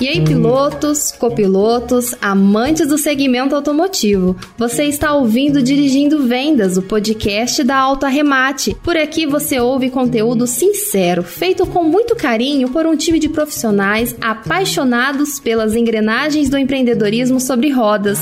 [0.00, 7.62] E aí, pilotos, copilotos, amantes do segmento automotivo, você está ouvindo Dirigindo Vendas, o podcast
[7.62, 8.76] da Auto Arremate.
[8.82, 14.16] Por aqui você ouve conteúdo sincero, feito com muito carinho por um time de profissionais
[14.20, 18.20] apaixonados pelas engrenagens do empreendedorismo sobre rodas.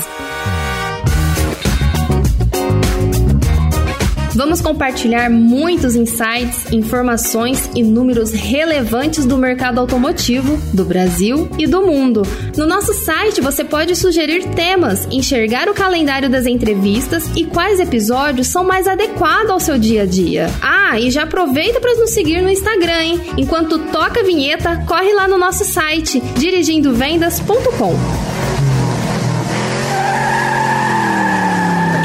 [4.39, 11.81] Vamos compartilhar muitos insights, informações e números relevantes do mercado automotivo do Brasil e do
[11.81, 12.21] mundo.
[12.55, 18.47] No nosso site você pode sugerir temas, enxergar o calendário das entrevistas e quais episódios
[18.47, 20.49] são mais adequados ao seu dia a dia.
[20.61, 23.21] Ah, e já aproveita para nos seguir no Instagram, hein?
[23.37, 28.28] Enquanto toca a vinheta, corre lá no nosso site dirigindovendas.com.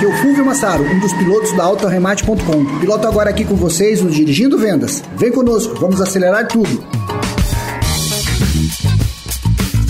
[0.05, 2.79] Aqui é o Fulvio Massaro, um dos pilotos da AutoRemate.com.
[2.79, 5.03] Piloto agora aqui com vocês no Dirigindo Vendas.
[5.17, 7.04] Vem conosco, vamos acelerar tudo.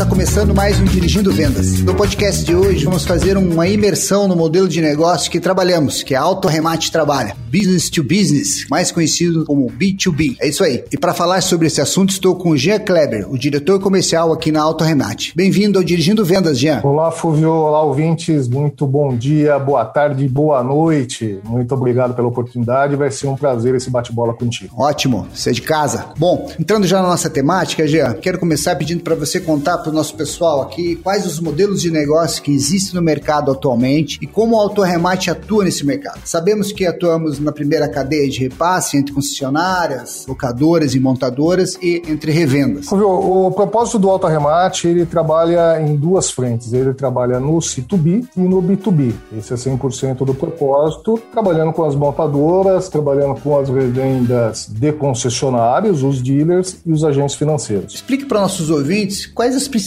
[0.04, 1.80] Está começando mais um Dirigindo Vendas.
[1.80, 6.14] No podcast de hoje, vamos fazer uma imersão no modelo de negócio que trabalhamos, que
[6.14, 7.34] é a Auto Remate trabalha.
[7.50, 10.36] Business to Business, mais conhecido como B2B.
[10.40, 10.84] É isso aí.
[10.92, 14.52] E para falar sobre esse assunto, estou com o Jean Kleber, o diretor comercial aqui
[14.52, 15.32] na Auto Remate.
[15.34, 16.82] Bem-vindo ao Dirigindo Vendas, Jean.
[16.84, 17.50] Olá, Fulvio.
[17.50, 18.46] Olá, ouvintes.
[18.46, 21.38] Muito bom dia, boa tarde, boa noite.
[21.44, 22.94] Muito obrigado pela oportunidade.
[22.94, 24.74] Vai ser um prazer esse bate-bola contigo.
[24.76, 25.26] Ótimo.
[25.32, 26.06] Você é de casa.
[26.18, 29.93] Bom, entrando já na nossa temática, Jean, quero começar pedindo para você contar para o
[29.94, 34.56] nosso pessoal aqui quais os modelos de negócio que existem no mercado atualmente e como
[34.56, 36.20] o autorremate atua nesse mercado.
[36.24, 42.32] Sabemos que atuamos na primeira cadeia de repasse entre concessionárias, locadoras e montadoras e entre
[42.32, 42.90] revendas.
[42.90, 46.72] O, o propósito do autorremate, ele trabalha em duas frentes.
[46.72, 49.12] Ele trabalha no C2B e no B2B.
[49.36, 56.02] Esse é 100% do propósito, trabalhando com as montadoras, trabalhando com as revendas de concessionários,
[56.02, 57.94] os dealers e os agentes financeiros.
[57.94, 59.83] Explique para nossos ouvintes quais as principais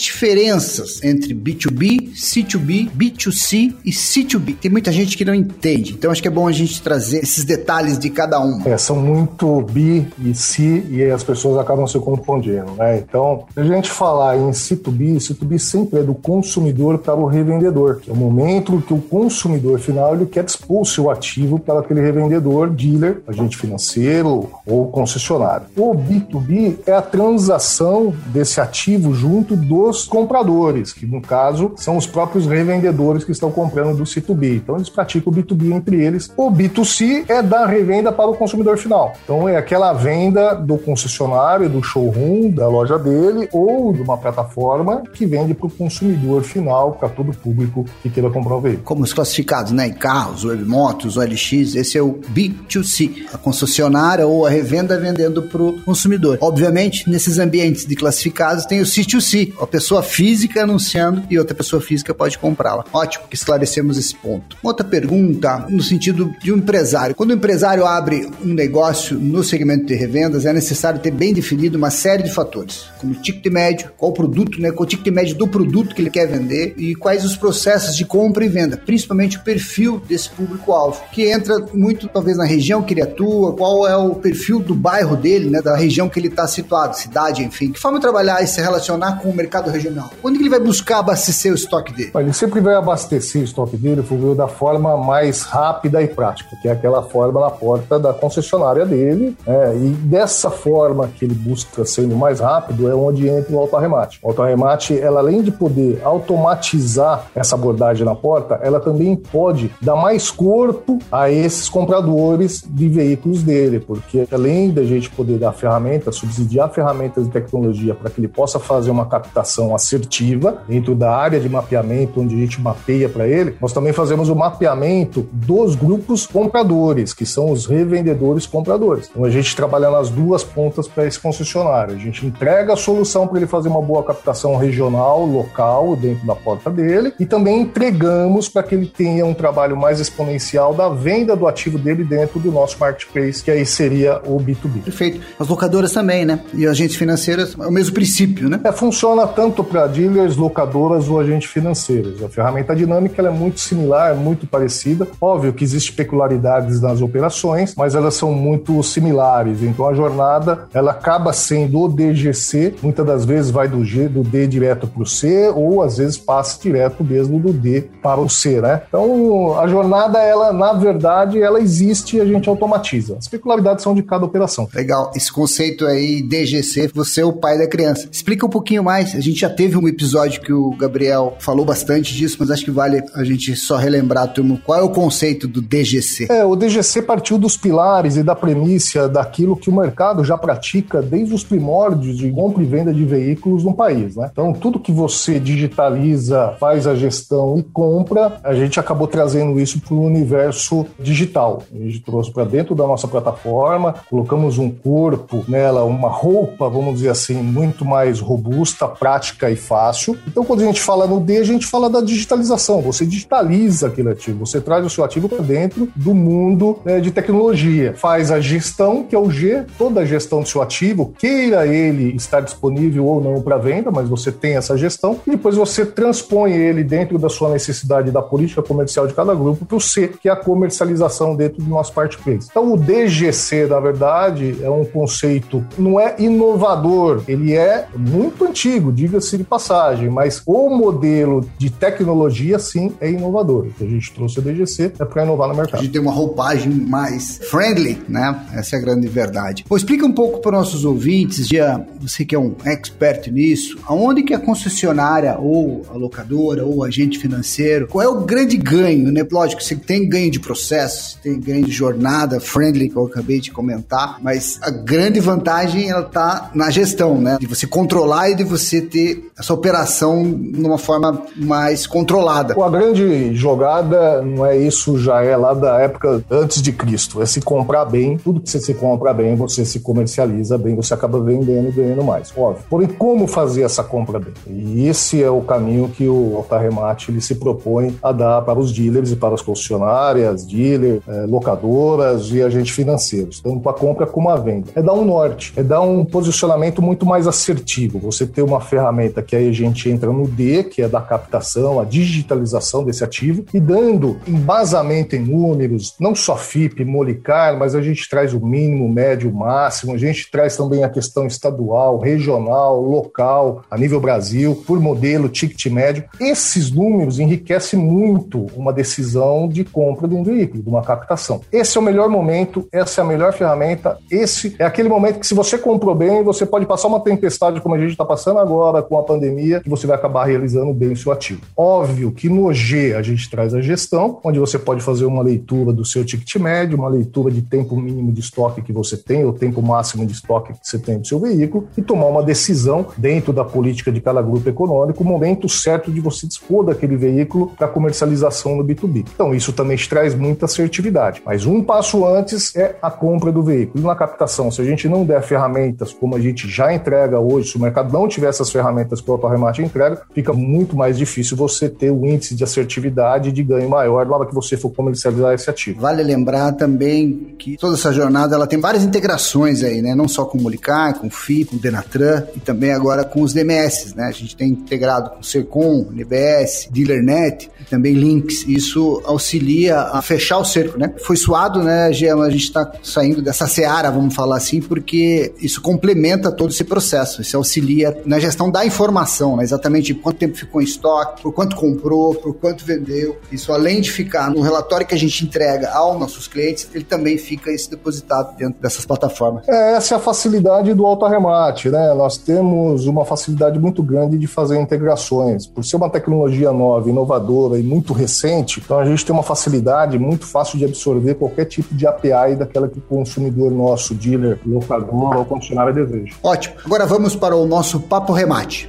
[0.00, 4.56] diferenças entre B2B, C2B, B2C e C2B.
[4.56, 7.44] Tem muita gente que não entende, então acho que é bom a gente trazer esses
[7.44, 8.62] detalhes de cada um.
[8.64, 12.98] É, são muito B e C e as pessoas acabam se confundindo, né?
[12.98, 18.10] Então, a gente falar em C2B, C2B sempre é do consumidor para o revendedor, que
[18.10, 22.00] é o momento que o consumidor final ele quer dispor o seu ativo para aquele
[22.00, 25.66] revendedor, dealer, agente financeiro ou concessionário.
[25.76, 31.96] O B2B é a transação desse ativo junto junto dos compradores, que no caso são
[31.96, 34.56] os próprios revendedores que estão comprando do C2B.
[34.56, 36.30] Então eles praticam o B2B entre eles.
[36.36, 39.14] O B2C é da revenda para o consumidor final.
[39.24, 45.02] Então é aquela venda do concessionário, do showroom, da loja dele ou de uma plataforma
[45.12, 48.84] que vende para o consumidor final, para todo público que queira comprar o veículo.
[48.84, 49.86] Como os classificados, né?
[49.86, 55.62] Em carros, webmotos, OLX, esse é o B2C, a concessionária ou a revenda vendendo para
[55.62, 56.38] o consumidor.
[56.42, 61.54] Obviamente, nesses ambientes de classificados tem o C2C B2C, a pessoa física anunciando e outra
[61.54, 62.84] pessoa física pode comprá-la.
[62.92, 64.56] Ótimo que esclarecemos esse ponto.
[64.62, 67.14] Outra pergunta no sentido de um empresário.
[67.14, 71.78] Quando o empresário abre um negócio no segmento de revendas, é necessário ter bem definido
[71.78, 75.94] uma série de fatores, como ticket médio, qual produto, né, qual ticket médio do produto
[75.94, 80.02] que ele quer vender e quais os processos de compra e venda, principalmente o perfil
[80.08, 84.60] desse público-alvo, que entra muito talvez na região que ele atua, qual é o perfil
[84.60, 87.72] do bairro dele, né, da região que ele está situado, cidade, enfim.
[87.72, 90.10] Que forma trabalhar e se relacionar com o mercado regional?
[90.20, 92.10] Quando ele vai buscar abastecer o estoque dele?
[92.14, 96.68] Ele sempre vai abastecer o estoque dele, Fulvio, da forma mais rápida e prática, que
[96.68, 99.36] é aquela forma na porta da concessionária dele.
[99.46, 104.18] É, e dessa forma que ele busca sendo mais rápido é onde entra o auto-arremate.
[104.22, 109.96] O auto-arremate, ela além de poder automatizar essa abordagem na porta, ela também pode dar
[109.96, 116.16] mais corpo a esses compradores de veículos dele, porque além da gente poder dar ferramentas,
[116.16, 121.40] subsidiar ferramentas de tecnologia para que ele possa fazer uma captação assertiva dentro da área
[121.40, 126.26] de mapeamento, onde a gente mapeia para ele, nós também fazemos o mapeamento dos grupos
[126.26, 129.10] compradores, que são os revendedores compradores.
[129.10, 131.94] Então a gente trabalha nas duas pontas para esse concessionário.
[131.94, 136.34] A gente entrega a solução para ele fazer uma boa captação regional, local, dentro da
[136.34, 141.34] porta dele, e também entregamos para que ele tenha um trabalho mais exponencial da venda
[141.34, 144.82] do ativo dele dentro do nosso marketplace, que aí seria o B2B.
[144.84, 145.20] Perfeito.
[145.38, 146.40] As locadoras também, né?
[146.54, 148.60] E agentes financeiros, é o mesmo princípio, né?
[148.64, 148.99] É, funciona
[149.34, 152.22] tanto para dealers, locadoras ou agentes financeiros.
[152.22, 155.08] A ferramenta dinâmica é muito similar, muito parecida.
[155.20, 159.62] Óbvio que existem peculiaridades nas operações, mas elas são muito similares.
[159.62, 164.22] Então a jornada ela acaba sendo o DGC, muitas das vezes vai do G, do
[164.22, 168.28] D direto para o C, ou às vezes passa direto mesmo do D para o
[168.28, 168.82] C, né?
[168.86, 173.16] Então a jornada, ela na verdade, ela existe e a gente automatiza.
[173.18, 174.68] As peculiaridades são de cada operação.
[174.74, 175.10] Legal.
[175.14, 178.08] Esse conceito aí, DGC, você é o pai da criança.
[178.12, 178.89] Explica um pouquinho mais.
[178.90, 182.70] A gente já teve um episódio que o Gabriel falou bastante disso, mas acho que
[182.70, 186.26] vale a gente só relembrar, turma, qual é o conceito do DGC?
[186.30, 191.00] É, o DGC partiu dos pilares e da premissa daquilo que o mercado já pratica
[191.00, 194.28] desde os primórdios de compra e venda de veículos no país, né?
[194.32, 199.80] Então, tudo que você digitaliza, faz a gestão e compra, a gente acabou trazendo isso
[199.80, 201.62] para o universo digital.
[201.72, 206.94] A gente trouxe para dentro da nossa plataforma, colocamos um corpo nela, uma roupa, vamos
[206.94, 210.16] dizer assim, muito mais robusta, prática e fácil.
[210.26, 212.80] Então, quando a gente fala no D, a gente fala da digitalização.
[212.82, 217.10] Você digitaliza aquele ativo, você traz o seu ativo para dentro do mundo né, de
[217.10, 217.94] tecnologia.
[217.96, 222.14] Faz a gestão, que é o G, toda a gestão do seu ativo, queira ele
[222.14, 226.52] estar disponível ou não para venda, mas você tem essa gestão, e depois você transpõe
[226.52, 230.28] ele dentro da sua necessidade da política comercial de cada grupo para o C, que
[230.28, 232.48] é a comercialização dentro do nosso marketplace.
[232.50, 238.59] Então, o DGC, na verdade, é um conceito, não é inovador, ele é muito antigo,
[238.92, 243.66] diga-se de passagem, mas o modelo de tecnologia, sim, é inovador.
[243.66, 245.80] O que a gente trouxe o DGC é para inovar no mercado.
[245.80, 248.46] A gente tem uma roupagem mais friendly, né?
[248.52, 249.64] Essa é a grande verdade.
[249.70, 254.34] Explica um pouco para nossos ouvintes, já você que é um expert nisso, aonde que
[254.34, 259.26] a concessionária ou a locadora ou o agente financeiro, qual é o grande ganho, né?
[259.30, 263.50] Lógico, você tem ganho de processo, tem ganho de jornada friendly, que eu acabei de
[263.50, 267.38] comentar, mas a grande vantagem ela tá na gestão, né?
[267.40, 272.54] De você controlar e de você ter essa operação numa forma mais controlada.
[272.62, 277.26] A grande jogada não é isso, já é lá da época antes de Cristo, é
[277.26, 281.20] se comprar bem, tudo que você se compra bem, você se comercializa bem, você acaba
[281.20, 282.64] vendendo e ganhando mais, óbvio.
[282.68, 284.32] Porém, como fazer essa compra bem?
[284.46, 288.72] E esse é o caminho que o Altarremate ele se propõe a dar para os
[288.72, 294.28] dealers e para as concessionárias, dealers, é, locadoras e agentes financeiros, tanto a compra como
[294.28, 294.68] a venda.
[294.74, 297.98] É dar um norte, é dar um posicionamento muito mais assertivo.
[297.98, 301.80] Você ter uma ferramenta que aí a gente entra no D, que é da captação,
[301.80, 307.82] a digitalização desse ativo, e dando embasamento em números, não só FIP, Molicar, mas a
[307.82, 313.62] gente traz o mínimo, médio, máximo, a gente traz também a questão estadual, regional, local,
[313.70, 316.04] a nível Brasil, por modelo, ticket médio.
[316.20, 321.40] Esses números enriquecem muito uma decisão de compra de um veículo, de uma captação.
[321.52, 325.26] Esse é o melhor momento, essa é a melhor ferramenta, esse é aquele momento que
[325.26, 328.82] se você comprou bem, você pode passar uma tempestade como a gente está passando agora
[328.82, 331.40] com a pandemia, que você vai acabar realizando bem o seu ativo.
[331.56, 335.72] Óbvio que no G a gente traz a gestão, onde você pode fazer uma leitura
[335.72, 339.32] do seu ticket médio, uma leitura de tempo mínimo de estoque que você tem, ou
[339.32, 343.32] tempo máximo de estoque que você tem do seu veículo, e tomar uma decisão dentro
[343.32, 347.68] da política de cada grupo econômico, o momento certo de você dispor daquele veículo para
[347.68, 349.06] comercialização no B2B.
[349.14, 351.22] Então, isso também te traz muita assertividade.
[351.24, 353.82] Mas um passo antes é a compra do veículo.
[353.82, 357.50] E na captação, se a gente não der ferramentas como a gente já entrega hoje,
[357.50, 361.36] se o mercado não tiver essas ferramentas que o autorremate entrega, fica muito mais difícil
[361.36, 365.34] você ter o índice de assertividade de ganho maior na hora que você for comercializar
[365.34, 365.80] esse ativo.
[365.80, 369.94] Vale lembrar também que toda essa jornada ela tem várias integrações aí, né?
[369.94, 373.22] Não só com o Molicar, com o FI, com o Denatran e também agora com
[373.22, 374.04] os DMS, né?
[374.04, 378.44] A gente tem integrado com o Sercom, NBS, DealerNet e também links.
[378.46, 380.92] Isso auxilia a fechar o cerco, né?
[381.04, 382.24] Foi suado, né, Gema?
[382.24, 387.22] A gente está saindo dessa seara, vamos falar assim, porque isso complementa todo esse processo.
[387.22, 389.44] Isso auxilia na gestão da informação, né?
[389.44, 393.16] exatamente quanto tempo ficou em estoque, por quanto comprou, por quanto vendeu.
[393.30, 397.16] Isso, além de ficar no relatório que a gente entrega aos nossos clientes, ele também
[397.16, 399.48] fica esse depositado dentro dessas plataformas.
[399.48, 401.94] É, essa é a facilidade do auto arremate, né?
[401.94, 405.46] Nós temos uma facilidade muito grande de fazer integrações.
[405.46, 409.96] Por ser uma tecnologia nova, inovadora e muito recente, então a gente tem uma facilidade
[410.00, 415.16] muito fácil de absorver qualquer tipo de API daquela que o consumidor nosso, dealer, locador
[415.16, 416.12] ou concessionário deseja.
[416.24, 416.56] Ótimo.
[416.66, 418.68] Agora vamos para o nosso papo remate.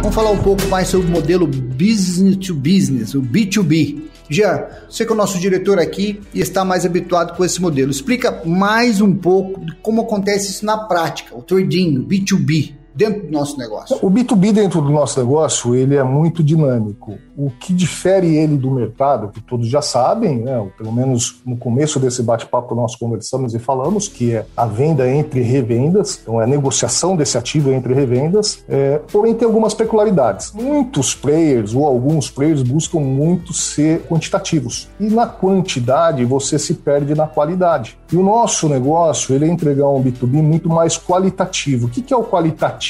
[0.00, 4.02] Vamos falar um pouco mais sobre o modelo business to business, o B2B.
[4.30, 7.90] Jean, você que é o nosso diretor aqui e está mais habituado com esse modelo.
[7.90, 13.22] Explica mais um pouco de como acontece isso na prática, o trading, o B2B dentro
[13.22, 13.96] do nosso negócio?
[14.02, 17.16] O B2B dentro do nosso negócio, ele é muito dinâmico.
[17.36, 22.00] O que difere ele do mercado, que todos já sabem, né, pelo menos no começo
[22.00, 26.46] desse bate-papo nós conversamos e falamos, que é a venda entre revendas, então é a
[26.46, 30.52] negociação desse ativo entre revendas, é, porém tem algumas peculiaridades.
[30.52, 37.14] Muitos players ou alguns players buscam muito ser quantitativos e na quantidade você se perde
[37.14, 37.96] na qualidade.
[38.12, 41.86] E o nosso negócio ele é entregar um B2B muito mais qualitativo.
[41.86, 42.87] O que é o qualitativo?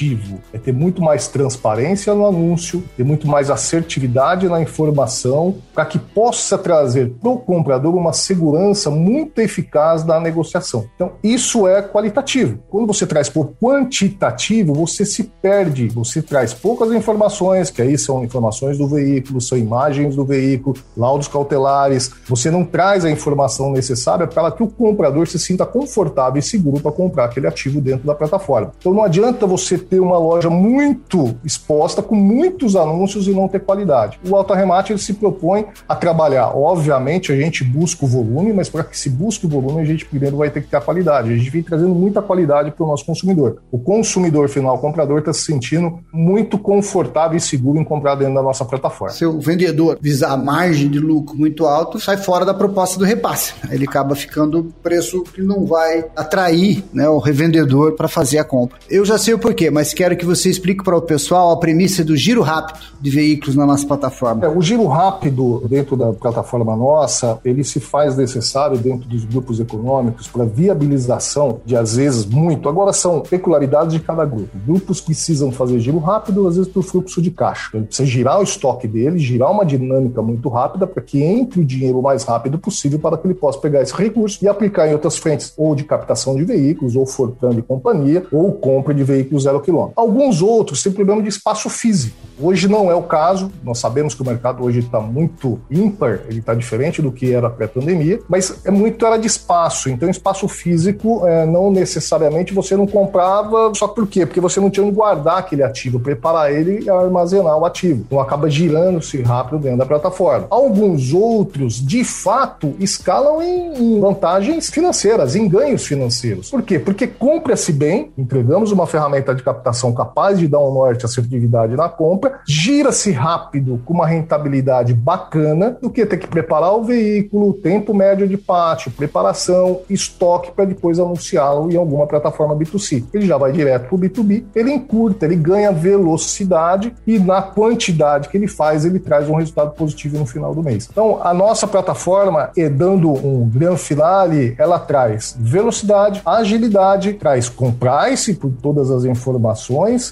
[0.53, 5.99] É ter muito mais transparência no anúncio, ter muito mais assertividade na informação, para que
[5.99, 10.87] possa trazer para o comprador uma segurança muito eficaz da negociação.
[10.95, 12.59] Então, isso é qualitativo.
[12.69, 18.25] Quando você traz por quantitativo, você se perde, você traz poucas informações, que aí são
[18.25, 24.27] informações do veículo, são imagens do veículo, laudos cautelares, você não traz a informação necessária
[24.27, 28.15] para que o comprador se sinta confortável e seguro para comprar aquele ativo dentro da
[28.15, 28.73] plataforma.
[28.79, 33.61] Então não adianta você ter uma loja muito exposta, com muitos anúncios e não ter
[33.61, 34.19] qualidade.
[34.29, 36.57] O Alto Remate ele se propõe a trabalhar.
[36.57, 40.05] Obviamente, a gente busca o volume, mas para que se busque o volume, a gente
[40.05, 41.33] primeiro vai ter que ter a qualidade.
[41.33, 43.63] A gente vem trazendo muita qualidade para o nosso consumidor.
[43.71, 48.35] O consumidor final, o comprador, está se sentindo muito confortável e seguro em comprar dentro
[48.35, 49.15] da nossa plataforma.
[49.15, 53.55] Se o vendedor visar margem de lucro muito alto, sai fora da proposta do repasse.
[53.71, 58.79] Ele acaba ficando preço que não vai atrair né, o revendedor para fazer a compra.
[58.89, 62.05] Eu já sei o porquê, mas quero que você explique para o pessoal a premissa
[62.05, 64.45] do giro rápido de veículos na nossa plataforma.
[64.45, 69.61] É, o giro rápido dentro da plataforma nossa, ele se faz necessário dentro dos grupos
[69.61, 72.69] econômicos para viabilização de, às vezes, muito.
[72.69, 74.51] Agora são peculiaridades de cada grupo.
[74.67, 77.71] Grupos precisam fazer giro rápido, às vezes, por fluxo de caixa.
[77.75, 81.65] Ele precisa girar o estoque dele, girar uma dinâmica muito rápida para que entre o
[81.65, 84.93] dinheiro o mais rápido possível para que ele possa pegar esse recurso e aplicar em
[84.93, 89.45] outras frentes, ou de captação de veículos, ou Fortran de companhia, ou compra de veículos
[89.45, 89.95] zero quilômetro.
[89.97, 92.17] Alguns outros têm problema de espaço físico.
[92.41, 96.39] Hoje não é o caso, nós sabemos que o mercado hoje está muito ímpar, ele
[96.39, 99.91] está diferente do que era pré-pandemia, mas é muito era de espaço.
[99.91, 104.25] Então, espaço físico, é, não necessariamente você não comprava só por quê?
[104.25, 108.05] Porque você não tinha onde guardar aquele ativo, preparar ele e armazenar o ativo.
[108.07, 110.47] Então, acaba girando-se rápido dentro da plataforma.
[110.49, 116.51] Alguns outros, de fato, escalam em vantagens financeiras, em ganhos financeiros.
[116.51, 116.79] Por quê?
[116.79, 121.89] Porque compra-se bem, entregamos uma ferramenta de captação capaz de dar um norte, assertividade na
[121.89, 127.95] compra, gira-se rápido com uma rentabilidade bacana do que ter que preparar o veículo, tempo
[127.95, 133.05] médio de pátio, preparação, estoque para depois anunciá-lo em alguma plataforma B2C.
[133.13, 138.29] Ele já vai direto para o B2B, ele encurta, ele ganha velocidade e na quantidade
[138.29, 140.89] que ele faz, ele traz um resultado positivo no final do mês.
[140.91, 148.51] Então, a nossa plataforma, dando um grande finale, ela traz velocidade, agilidade, traz compliance por
[148.51, 149.38] todas as informações,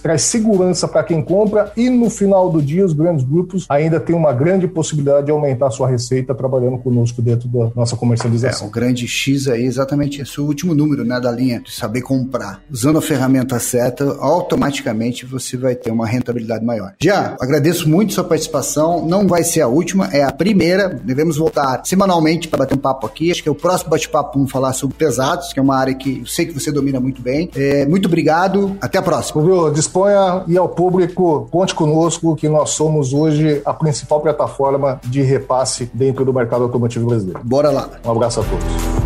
[0.03, 4.15] traz segurança para quem compra e no final do dia os grandes grupos ainda têm
[4.15, 8.67] uma grande possibilidade de aumentar sua receita trabalhando conosco dentro da nossa comercialização.
[8.67, 12.03] É, o grande X aí é exatamente esse, último número né, da linha de saber
[12.03, 12.63] comprar.
[12.71, 16.95] Usando a ferramenta certa, automaticamente você vai ter uma rentabilidade maior.
[17.01, 21.83] Já, agradeço muito sua participação, não vai ser a última, é a primeira, devemos voltar
[21.85, 24.97] semanalmente para bater um papo aqui, acho que é o próximo bate-papo vamos falar sobre
[24.97, 27.51] pesados, que é uma área que eu sei que você domina muito bem.
[27.55, 29.16] É, muito obrigado, até a próxima.
[29.43, 35.23] Viu, disponha e ao público, conte conosco que nós somos hoje a principal plataforma de
[35.23, 37.41] repasse dentro do mercado automotivo brasileiro.
[37.43, 37.89] Bora lá.
[38.05, 39.06] Um abraço a todos.